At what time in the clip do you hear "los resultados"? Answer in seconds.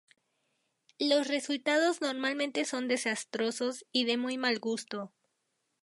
0.97-2.01